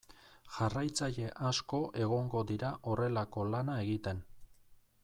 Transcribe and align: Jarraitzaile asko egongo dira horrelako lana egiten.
Jarraitzaile 0.53 1.27
asko 1.49 1.83
egongo 2.07 2.43
dira 2.53 2.73
horrelako 2.91 3.47
lana 3.53 3.79
egiten. 3.85 4.27